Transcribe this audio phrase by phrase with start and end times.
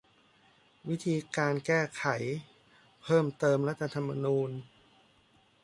[0.89, 2.05] วิธีการแก้ไข
[3.03, 4.51] เพิ่มเติมรัฐธรรมนูญ